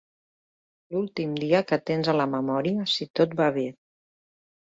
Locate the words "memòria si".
2.33-3.09